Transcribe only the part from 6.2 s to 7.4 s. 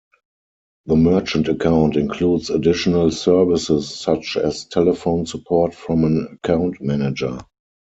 account manager.